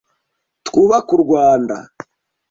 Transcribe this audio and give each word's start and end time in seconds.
twubake 0.67 1.11
u 1.17 1.17
Rwanda 1.23 1.75